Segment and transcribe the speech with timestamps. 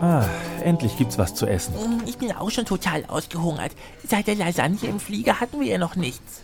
[0.00, 0.24] Ah,
[0.64, 1.74] endlich gibt's was zu essen.
[1.74, 3.72] Mm, Ich bin auch schon total ausgehungert.
[4.06, 6.42] Seit der Lasagne im Flieger hatten wir ja noch nichts.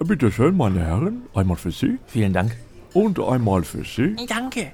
[0.00, 2.54] Bitte schön, meine Herren, einmal für Sie Vielen Dank.
[2.92, 4.14] und einmal für Sie.
[4.28, 4.72] Danke.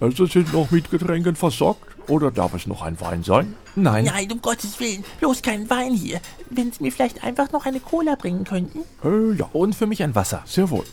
[0.00, 3.54] Sie sind noch mit Getränken versorgt oder darf es noch ein Wein sein?
[3.74, 4.04] Nein.
[4.04, 6.20] Nein, um Gottes Willen, bloß kein Wein hier.
[6.50, 8.82] Wenn Sie mir vielleicht einfach noch eine Cola bringen könnten.
[9.04, 10.42] Äh, ja, Und für mich ein Wasser.
[10.46, 10.84] sehr wohl.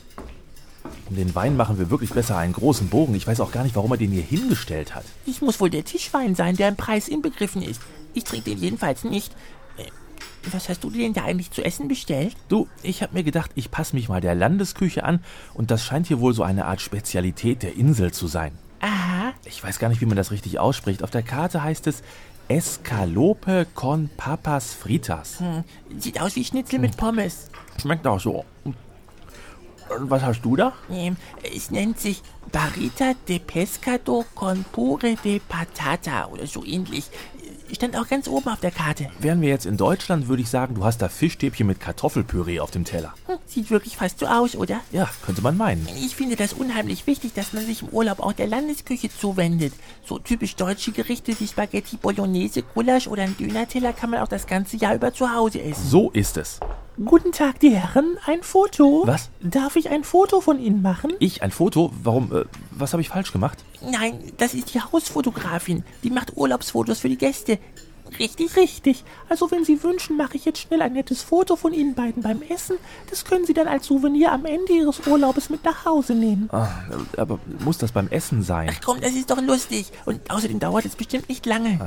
[1.10, 3.14] Um den Wein machen wir wirklich besser einen großen Bogen.
[3.16, 5.06] Ich weiß auch gar nicht, warum er den hier hingestellt hat.
[5.28, 7.80] Das muss wohl der Tischwein sein, der im Preis inbegriffen ist.
[8.14, 9.32] Ich trinke den jedenfalls nicht.
[9.78, 9.84] Äh,
[10.52, 12.36] Was hast du denn da eigentlich zu essen bestellt?
[12.50, 15.20] Du, ich habe mir gedacht, ich passe mich mal der Landesküche an
[15.54, 18.52] und das scheint hier wohl so eine Art Spezialität der Insel zu sein.
[18.82, 21.04] Aha, Ich weiß gar nicht, wie man das richtig ausspricht.
[21.04, 22.02] Auf der Karte heißt es
[22.48, 25.40] Escalope con papas fritas.
[25.40, 25.64] hm,
[26.00, 27.50] sieht aus wie Schnitzel mit Pommes.
[27.82, 28.44] Schmeckt auch so.
[29.90, 30.74] Was hast du da?
[30.90, 31.16] Ähm,
[31.56, 32.22] es nennt sich
[32.52, 37.10] Barita de Pescado con Pure de Patata oder so ähnlich.
[37.72, 39.10] Stand auch ganz oben auf der Karte.
[39.20, 42.70] Wären wir jetzt in Deutschland, würde ich sagen, du hast da Fischstäbchen mit Kartoffelpüree auf
[42.70, 43.14] dem Teller.
[43.26, 44.82] Hm, sieht wirklich fast so aus, oder?
[44.92, 45.88] Ja, könnte man meinen.
[45.98, 49.74] Ich finde das unheimlich wichtig, dass man sich im Urlaub auch der Landesküche zuwendet.
[50.06, 54.46] So typisch deutsche Gerichte wie Spaghetti Bolognese, Gulasch oder ein Dönerteller kann man auch das
[54.46, 55.90] ganze Jahr über zu Hause essen.
[55.90, 56.60] So ist es.
[57.04, 58.18] Guten Tag, die Herren.
[58.26, 59.04] Ein Foto.
[59.06, 59.30] Was?
[59.42, 61.12] Darf ich ein Foto von Ihnen machen?
[61.20, 61.92] Ich, ein Foto?
[62.02, 63.66] Warum, äh, was habe ich falsch gemacht?
[63.82, 65.84] Nein, das ist die Hausfotografin.
[66.04, 67.60] Die macht Urlaubsfotos für die Gäste.
[68.18, 69.04] Richtig, richtig.
[69.28, 72.42] Also wenn Sie wünschen, mache ich jetzt schnell ein nettes Foto von Ihnen beiden beim
[72.44, 72.78] Essen.
[73.10, 76.50] Das können Sie dann als Souvenir am Ende Ihres Urlaubes mit nach Hause nehmen.
[76.54, 76.70] Ah,
[77.18, 78.70] aber muss das beim Essen sein?
[78.72, 79.92] Ach komm, das ist doch lustig.
[80.06, 81.78] Und außerdem dauert es bestimmt nicht lange.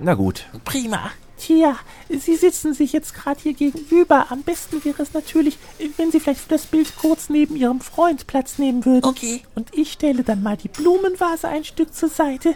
[0.00, 0.46] Na gut.
[0.64, 1.10] Prima.
[1.44, 1.76] Tja,
[2.08, 4.30] Sie sitzen sich jetzt gerade hier gegenüber.
[4.30, 5.58] Am besten wäre es natürlich,
[5.98, 9.04] wenn Sie vielleicht für das Bild kurz neben Ihrem Freund Platz nehmen würden.
[9.04, 9.42] Okay.
[9.54, 12.54] Und ich stelle dann mal die Blumenvase ein Stück zur Seite.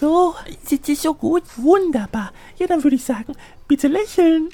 [0.00, 0.34] So.
[0.64, 1.42] Sieht sich so gut?
[1.56, 2.32] Wunderbar.
[2.56, 3.34] Ja, dann würde ich sagen,
[3.68, 4.48] bitte lächeln.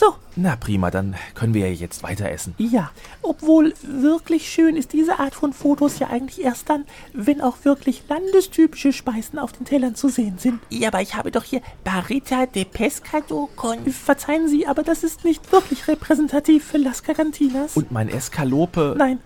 [0.00, 0.14] So.
[0.34, 2.54] Na prima, dann können wir ja jetzt weiter essen.
[2.56, 2.90] Ja,
[3.20, 8.04] obwohl wirklich schön ist diese Art von Fotos ja eigentlich erst dann, wenn auch wirklich
[8.08, 10.58] landestypische Speisen auf den Tellern zu sehen sind.
[10.70, 13.84] Ja, aber ich habe doch hier Barita de Pescado con...
[13.92, 17.76] Verzeihen Sie, aber das ist nicht wirklich repräsentativ für Las Carantinas.
[17.76, 18.94] Und mein Escalope.
[18.96, 19.18] Nein,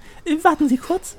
[0.42, 1.14] warten Sie kurz.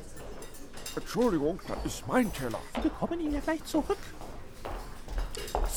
[0.98, 2.60] Entschuldigung, das ist mein Teller.
[2.82, 4.00] Wir kommen Ihnen ja gleich zurück.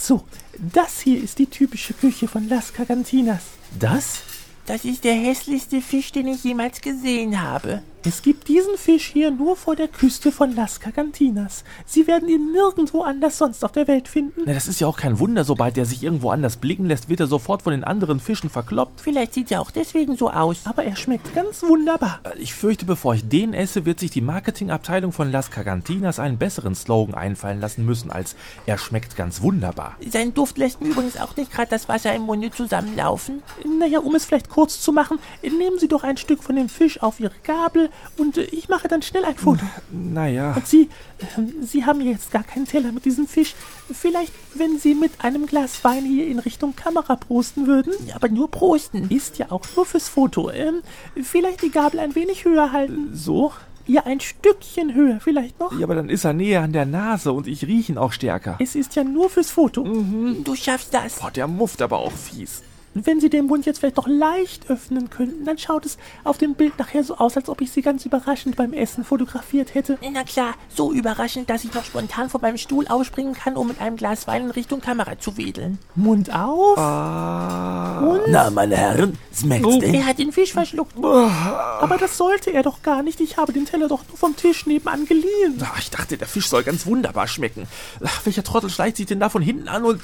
[0.01, 0.23] So,
[0.59, 3.43] das hier ist die typische Küche von Las Carantinas.
[3.79, 4.23] Das?
[4.65, 7.83] Das ist der hässlichste Fisch, den ich jemals gesehen habe.
[8.05, 11.65] Es gibt diesen Fisch hier nur vor der Küste von Las Carantinas.
[11.85, 14.43] Sie werden ihn nirgendwo anders sonst auf der Welt finden.
[14.47, 17.21] Na, das ist ja auch kein Wunder, sobald der sich irgendwo anders blicken lässt, wird
[17.21, 19.01] er sofort von den anderen Fischen verkloppt.
[19.01, 20.61] Vielleicht sieht er auch deswegen so aus.
[20.65, 22.21] Aber er schmeckt ganz wunderbar.
[22.23, 26.39] Äh, Ich fürchte, bevor ich den esse, wird sich die Marketingabteilung von Las Carantinas einen
[26.39, 28.37] besseren Slogan einfallen lassen müssen als
[28.67, 29.97] er schmeckt ganz wunderbar.
[30.09, 33.43] Sein Duft lässt mir übrigens auch nicht gerade das Wasser im Munde zusammenlaufen.
[33.81, 37.03] Naja, um es vielleicht kurz zu machen, nehmen Sie doch ein Stück von dem Fisch
[37.03, 39.65] auf Ihre Gabel und äh, ich mache dann schnell ein Foto.
[39.91, 40.55] Naja.
[40.55, 40.89] Und Sie,
[41.37, 43.55] ähm, Sie haben jetzt gar keinen Teller mit diesem Fisch.
[43.93, 47.93] Vielleicht, wenn Sie mit einem Glas Wein hier in Richtung Kamera prosten würden.
[48.15, 49.11] Aber nur prosten.
[49.11, 50.51] Ist ja auch nur fürs Foto.
[50.51, 50.83] Ähm,
[51.23, 53.11] vielleicht die Gabel ein wenig höher halten.
[53.13, 53.53] So?
[53.87, 55.73] Ja, ein Stückchen höher vielleicht noch.
[55.79, 58.57] Ja, aber dann ist er näher an der Nase und ich rieche ihn auch stärker.
[58.61, 59.83] Es ist ja nur fürs Foto.
[59.83, 61.15] Du schaffst das.
[61.21, 62.63] Boah, der mufft aber auch fies.
[63.05, 66.55] Wenn Sie den Mund jetzt vielleicht noch leicht öffnen könnten, dann schaut es auf dem
[66.55, 69.99] Bild nachher so aus, als ob ich Sie ganz überraschend beim Essen fotografiert hätte.
[70.13, 73.81] Na klar, so überraschend, dass ich noch spontan von meinem Stuhl ausspringen kann, um mit
[73.81, 75.79] einem Glas Wein in Richtung Kamera zu wedeln.
[75.95, 76.77] Mund auf.
[76.79, 78.21] Und?
[78.29, 79.95] Na, meine Herren, schmeckt's Oh, denn?
[79.95, 80.95] er hat den Fisch verschluckt.
[81.03, 83.21] Aber das sollte er doch gar nicht.
[83.21, 85.59] Ich habe den Teller doch nur vom Tisch nebenan geliehen.
[85.63, 87.67] Ach, ich dachte, der Fisch soll ganz wunderbar schmecken.
[88.05, 90.01] Ach, welcher Trottel schleicht sich denn da von hinten an und...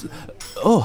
[0.64, 0.84] Oh,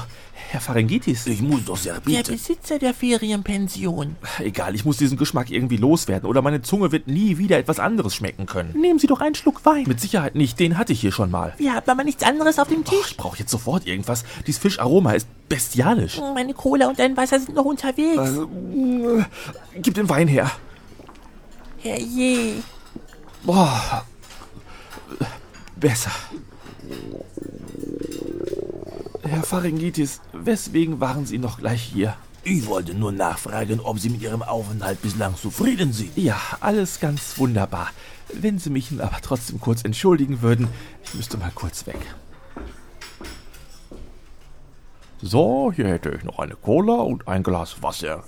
[0.52, 1.26] Herr Pharyngitis.
[1.28, 2.32] Ich muss doch sehr Der bitte.
[2.32, 4.16] Besitzer der Ferienpension.
[4.40, 8.16] Egal, ich muss diesen Geschmack irgendwie loswerden oder meine Zunge wird nie wieder etwas anderes
[8.16, 8.72] schmecken können.
[8.76, 9.84] Nehmen Sie doch einen Schluck Wein.
[9.86, 11.54] Mit Sicherheit nicht, den hatte ich hier schon mal.
[11.58, 13.10] Wir haben aber nichts anderes auf dem Oh, Tisch.
[13.12, 14.24] ich brauche jetzt sofort irgendwas.
[14.48, 16.18] Dies Fischaroma ist bestialisch.
[16.34, 18.18] Meine Cola und dein Wasser sind noch unterwegs.
[18.18, 19.24] Also, mm,
[19.82, 20.50] gib den Wein her.
[21.78, 22.54] Herrje.
[23.44, 24.04] Boah.
[25.76, 26.10] Besser.
[29.22, 32.14] Herr Pharyngitis, weswegen waren Sie noch gleich hier?
[32.44, 36.16] Ich wollte nur nachfragen, ob Sie mit Ihrem Aufenthalt bislang zufrieden sind.
[36.16, 37.88] Ja, alles ganz wunderbar.
[38.32, 40.68] Wenn Sie mich aber trotzdem kurz entschuldigen würden,
[41.02, 41.98] ich müsste mal kurz weg.
[45.20, 48.22] So, hier hätte ich noch eine Cola und ein Glas Wasser.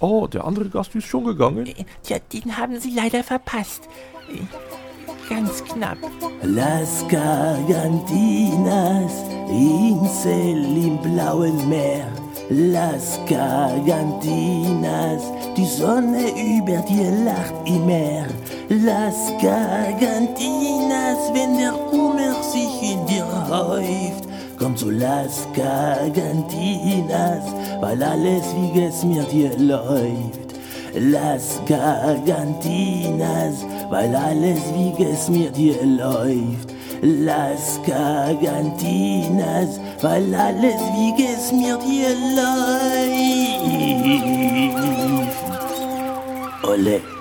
[0.00, 1.72] Oh, der andere Gast ist schon gegangen.
[2.02, 3.82] Tja, den haben Sie leider verpasst.
[5.28, 5.98] Ganz knapp.
[6.42, 9.12] Las Gargantinas,
[9.48, 12.06] Insel im blauen Meer.
[12.50, 15.22] Las Gargantinas,
[15.56, 18.26] die Sonne über dir lacht immer.
[18.68, 24.24] Las Gargantinas, wenn der Kummer sich in dir häuft.
[24.58, 27.44] Komm zu Las Gargantinas,
[27.80, 30.44] weil alles wie es mir dir läuft.
[30.96, 36.74] Las Gargantinas, weil alles wie es mir dir läuft.
[37.02, 42.64] Las Gargantinas, weil alles wie es mir dir läuft.
[46.64, 47.13] Ole.